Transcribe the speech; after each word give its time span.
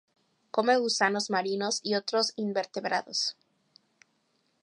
Come 0.51 0.77
gusanos 0.77 1.29
marinos 1.29 1.79
y 1.83 1.93
otros 1.93 2.33
invertebrados. 2.35 3.35